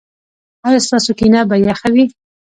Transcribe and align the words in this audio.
ایا 0.67 0.79
ستاسو 0.85 1.11
کینه 1.19 1.41
به 1.49 1.55
یخه 1.67 1.89
وي؟ 1.93 2.05